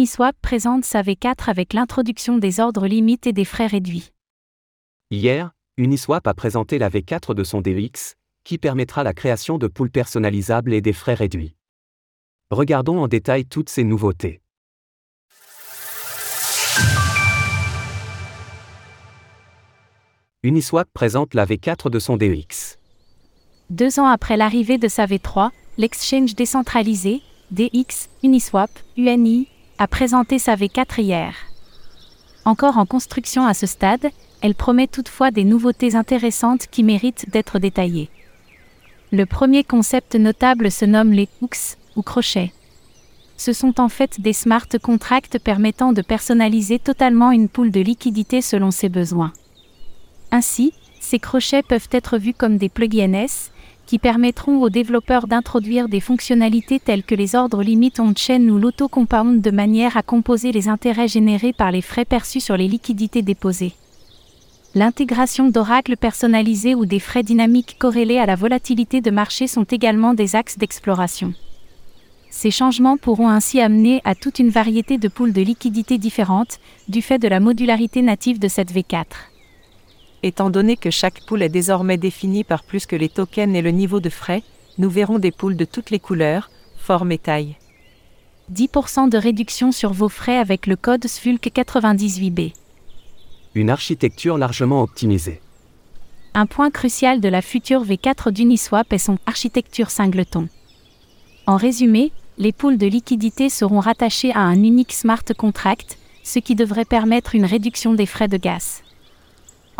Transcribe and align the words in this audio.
Uniswap 0.00 0.34
présente 0.40 0.86
sa 0.86 1.02
V4 1.02 1.50
avec 1.50 1.74
l'introduction 1.74 2.38
des 2.38 2.58
ordres 2.58 2.86
limites 2.86 3.26
et 3.26 3.34
des 3.34 3.44
frais 3.44 3.66
réduits. 3.66 4.12
Hier, 5.10 5.50
Uniswap 5.76 6.26
a 6.26 6.32
présenté 6.32 6.78
la 6.78 6.88
V4 6.88 7.34
de 7.34 7.44
son 7.44 7.60
DEX, 7.60 8.16
qui 8.42 8.56
permettra 8.56 9.04
la 9.04 9.12
création 9.12 9.58
de 9.58 9.66
poules 9.66 9.90
personnalisables 9.90 10.72
et 10.72 10.80
des 10.80 10.94
frais 10.94 11.12
réduits. 11.12 11.54
Regardons 12.50 12.98
en 12.98 13.08
détail 13.08 13.44
toutes 13.44 13.68
ces 13.68 13.84
nouveautés. 13.84 14.40
Uniswap 20.42 20.88
présente 20.94 21.34
la 21.34 21.44
V4 21.44 21.90
de 21.90 21.98
son 21.98 22.16
DEX. 22.16 22.78
Deux 23.68 24.00
ans 24.00 24.06
après 24.06 24.38
l'arrivée 24.38 24.78
de 24.78 24.88
sa 24.88 25.04
V3, 25.04 25.50
l'exchange 25.76 26.34
décentralisé, 26.34 27.20
DX, 27.50 28.08
Uniswap, 28.22 28.70
UNI, 28.96 29.46
a 29.80 29.88
présenté 29.88 30.38
sa 30.38 30.56
V4 30.56 31.00
hier. 31.00 31.34
Encore 32.44 32.76
en 32.76 32.84
construction 32.84 33.46
à 33.46 33.54
ce 33.54 33.66
stade, 33.66 34.10
elle 34.42 34.54
promet 34.54 34.86
toutefois 34.86 35.30
des 35.30 35.42
nouveautés 35.42 35.96
intéressantes 35.96 36.66
qui 36.70 36.84
méritent 36.84 37.30
d'être 37.30 37.58
détaillées. 37.58 38.10
Le 39.10 39.24
premier 39.24 39.64
concept 39.64 40.16
notable 40.16 40.70
se 40.70 40.84
nomme 40.84 41.12
les 41.12 41.30
hooks 41.40 41.78
ou 41.96 42.02
crochets. 42.02 42.52
Ce 43.38 43.54
sont 43.54 43.80
en 43.80 43.88
fait 43.88 44.20
des 44.20 44.34
smart 44.34 44.68
contracts 44.82 45.38
permettant 45.38 45.94
de 45.94 46.02
personnaliser 46.02 46.78
totalement 46.78 47.30
une 47.30 47.48
poule 47.48 47.70
de 47.70 47.80
liquidité 47.80 48.42
selon 48.42 48.70
ses 48.70 48.90
besoins. 48.90 49.32
Ainsi, 50.30 50.74
ces 51.00 51.18
crochets 51.18 51.62
peuvent 51.62 51.88
être 51.90 52.18
vus 52.18 52.34
comme 52.34 52.58
des 52.58 52.68
plugins 52.68 53.26
qui 53.90 53.98
permettront 53.98 54.62
aux 54.62 54.70
développeurs 54.70 55.26
d'introduire 55.26 55.88
des 55.88 55.98
fonctionnalités 55.98 56.78
telles 56.78 57.02
que 57.02 57.16
les 57.16 57.34
ordres 57.34 57.64
limites 57.64 57.98
on-chain 57.98 58.48
ou 58.48 58.56
l'auto-compound 58.56 59.40
de 59.40 59.50
manière 59.50 59.96
à 59.96 60.04
composer 60.04 60.52
les 60.52 60.68
intérêts 60.68 61.08
générés 61.08 61.52
par 61.52 61.72
les 61.72 61.82
frais 61.82 62.04
perçus 62.04 62.38
sur 62.38 62.56
les 62.56 62.68
liquidités 62.68 63.22
déposées. 63.22 63.72
L'intégration 64.76 65.48
d'oracles 65.48 65.96
personnalisés 65.96 66.76
ou 66.76 66.86
des 66.86 67.00
frais 67.00 67.24
dynamiques 67.24 67.78
corrélés 67.80 68.18
à 68.18 68.26
la 68.26 68.36
volatilité 68.36 69.00
de 69.00 69.10
marché 69.10 69.48
sont 69.48 69.64
également 69.64 70.14
des 70.14 70.36
axes 70.36 70.56
d'exploration. 70.56 71.34
Ces 72.30 72.52
changements 72.52 72.96
pourront 72.96 73.28
ainsi 73.28 73.60
amener 73.60 74.02
à 74.04 74.14
toute 74.14 74.38
une 74.38 74.50
variété 74.50 74.98
de 74.98 75.08
poules 75.08 75.32
de 75.32 75.42
liquidités 75.42 75.98
différentes, 75.98 76.60
du 76.88 77.02
fait 77.02 77.18
de 77.18 77.26
la 77.26 77.40
modularité 77.40 78.02
native 78.02 78.38
de 78.38 78.46
cette 78.46 78.72
V4. 78.72 79.29
Étant 80.22 80.50
donné 80.50 80.76
que 80.76 80.90
chaque 80.90 81.24
pool 81.24 81.42
est 81.42 81.48
désormais 81.48 81.96
définie 81.96 82.44
par 82.44 82.62
plus 82.62 82.84
que 82.84 82.96
les 82.96 83.08
tokens 83.08 83.56
et 83.56 83.62
le 83.62 83.70
niveau 83.70 84.00
de 84.00 84.10
frais, 84.10 84.42
nous 84.78 84.90
verrons 84.90 85.18
des 85.18 85.30
poules 85.30 85.56
de 85.56 85.64
toutes 85.64 85.90
les 85.90 85.98
couleurs, 85.98 86.50
formes 86.76 87.12
et 87.12 87.18
tailles. 87.18 87.56
10% 88.52 89.08
de 89.08 89.16
réduction 89.16 89.72
sur 89.72 89.92
vos 89.92 90.08
frais 90.08 90.36
avec 90.36 90.66
le 90.66 90.76
code 90.76 91.04
SVULC98B. 91.04 92.52
Une 93.54 93.70
architecture 93.70 94.36
largement 94.36 94.82
optimisée. 94.82 95.40
Un 96.34 96.46
point 96.46 96.70
crucial 96.70 97.20
de 97.20 97.28
la 97.28 97.42
future 97.42 97.84
V4 97.84 98.30
d'Uniswap 98.30 98.92
est 98.92 98.98
son 98.98 99.18
architecture 99.26 99.90
singleton. 99.90 100.48
En 101.46 101.56
résumé, 101.56 102.12
les 102.38 102.52
poules 102.52 102.78
de 102.78 102.86
liquidité 102.86 103.48
seront 103.48 103.80
rattachées 103.80 104.32
à 104.32 104.40
un 104.40 104.62
unique 104.62 104.92
smart 104.92 105.24
contract, 105.36 105.98
ce 106.22 106.38
qui 106.38 106.54
devrait 106.54 106.84
permettre 106.84 107.34
une 107.34 107.44
réduction 107.44 107.94
des 107.94 108.06
frais 108.06 108.28
de 108.28 108.36
gaz. 108.36 108.82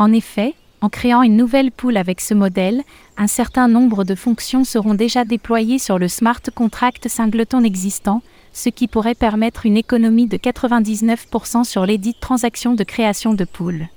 En 0.00 0.14
effet, 0.14 0.54
en 0.80 0.88
créant 0.88 1.20
une 1.20 1.36
nouvelle 1.36 1.70
pool 1.70 1.98
avec 1.98 2.22
ce 2.22 2.32
modèle, 2.32 2.84
un 3.18 3.26
certain 3.26 3.68
nombre 3.68 4.02
de 4.02 4.14
fonctions 4.14 4.64
seront 4.64 4.94
déjà 4.94 5.26
déployées 5.26 5.78
sur 5.78 5.98
le 5.98 6.08
smart 6.08 6.40
contract 6.54 7.06
singleton 7.06 7.62
existant, 7.64 8.22
ce 8.54 8.70
qui 8.70 8.88
pourrait 8.88 9.14
permettre 9.14 9.66
une 9.66 9.76
économie 9.76 10.26
de 10.26 10.38
99% 10.38 11.64
sur 11.64 11.84
les 11.84 11.98
dites 11.98 12.18
transactions 12.18 12.72
de 12.72 12.82
création 12.82 13.34
de 13.34 13.44
pool. 13.44 13.88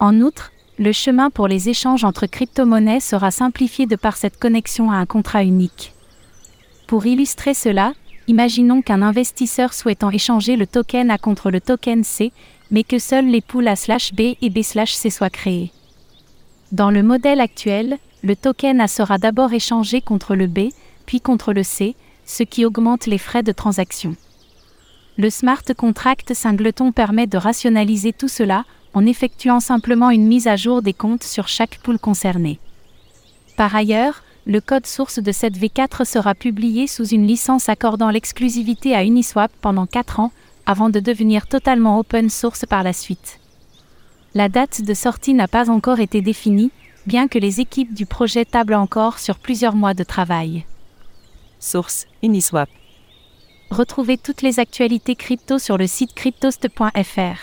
En 0.00 0.20
outre, 0.20 0.52
le 0.78 0.92
chemin 0.92 1.30
pour 1.30 1.48
les 1.48 1.70
échanges 1.70 2.04
entre 2.04 2.26
crypto-monnaies 2.26 3.00
sera 3.00 3.30
simplifié 3.30 3.86
de 3.86 3.96
par 3.96 4.18
cette 4.18 4.38
connexion 4.38 4.90
à 4.90 4.96
un 4.96 5.06
contrat 5.06 5.44
unique. 5.44 5.94
Pour 6.86 7.06
illustrer 7.06 7.54
cela, 7.54 7.94
imaginons 8.28 8.82
qu'un 8.82 9.00
investisseur 9.00 9.72
souhaitant 9.72 10.10
échanger 10.10 10.56
le 10.56 10.66
token 10.66 11.10
A 11.10 11.16
contre 11.16 11.50
le 11.50 11.62
token 11.62 12.04
C 12.04 12.32
mais 12.70 12.84
que 12.84 12.98
seuls 12.98 13.26
les 13.26 13.40
poules 13.40 13.68
A 13.68 13.76
slash 13.76 14.12
B 14.12 14.36
et 14.40 14.50
B 14.50 14.62
slash 14.62 14.92
C 14.92 15.10
soient 15.10 15.30
créées. 15.30 15.72
Dans 16.72 16.90
le 16.90 17.02
modèle 17.02 17.40
actuel, 17.40 17.98
le 18.22 18.34
token 18.34 18.80
A 18.80 18.88
sera 18.88 19.18
d'abord 19.18 19.52
échangé 19.52 20.00
contre 20.00 20.34
le 20.34 20.46
B, 20.46 20.70
puis 21.06 21.20
contre 21.20 21.52
le 21.52 21.62
C, 21.62 21.94
ce 22.24 22.42
qui 22.42 22.64
augmente 22.64 23.06
les 23.06 23.18
frais 23.18 23.42
de 23.42 23.52
transaction. 23.52 24.16
Le 25.16 25.30
smart 25.30 25.62
contract 25.76 26.34
singleton 26.34 26.92
permet 26.92 27.26
de 27.26 27.38
rationaliser 27.38 28.12
tout 28.12 28.28
cela 28.28 28.64
en 28.94 29.06
effectuant 29.06 29.60
simplement 29.60 30.10
une 30.10 30.26
mise 30.26 30.46
à 30.48 30.56
jour 30.56 30.82
des 30.82 30.92
comptes 30.92 31.24
sur 31.24 31.48
chaque 31.48 31.78
pool 31.78 31.98
concernée. 31.98 32.58
Par 33.56 33.74
ailleurs, 33.74 34.22
le 34.44 34.60
code 34.60 34.86
source 34.86 35.18
de 35.18 35.32
cette 35.32 35.56
V4 35.56 36.04
sera 36.04 36.34
publié 36.34 36.86
sous 36.86 37.06
une 37.06 37.26
licence 37.26 37.68
accordant 37.68 38.10
l'exclusivité 38.10 38.94
à 38.94 39.04
Uniswap 39.04 39.50
pendant 39.60 39.86
4 39.86 40.20
ans, 40.20 40.32
avant 40.66 40.90
de 40.90 41.00
devenir 41.00 41.46
totalement 41.46 41.98
open 41.98 42.28
source 42.28 42.66
par 42.66 42.82
la 42.82 42.92
suite. 42.92 43.40
La 44.34 44.48
date 44.48 44.82
de 44.82 44.94
sortie 44.94 45.32
n'a 45.32 45.48
pas 45.48 45.70
encore 45.70 46.00
été 46.00 46.20
définie, 46.20 46.70
bien 47.06 47.28
que 47.28 47.38
les 47.38 47.60
équipes 47.60 47.94
du 47.94 48.04
projet 48.04 48.44
tablent 48.44 48.74
encore 48.74 49.18
sur 49.18 49.38
plusieurs 49.38 49.74
mois 49.74 49.94
de 49.94 50.04
travail. 50.04 50.66
Source 51.60 52.06
Uniswap. 52.22 52.68
Retrouvez 53.70 54.18
toutes 54.18 54.42
les 54.42 54.60
actualités 54.60 55.16
crypto 55.16 55.58
sur 55.58 55.78
le 55.78 55.86
site 55.86 56.14
cryptost.fr. 56.14 57.38